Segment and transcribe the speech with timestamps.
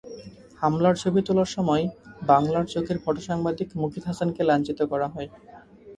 [0.61, 1.83] হামলার ছবি তোলার সময়
[2.23, 5.29] বাংলার চোখ-এর ফটোসাংবাদিক মুকিত হাসানকে লাঞ্ছিত করা হয়।